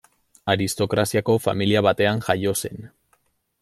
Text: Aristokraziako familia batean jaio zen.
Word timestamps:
Aristokraziako 0.53 1.37
familia 1.45 1.87
batean 1.89 2.27
jaio 2.31 2.59
zen. 2.65 2.85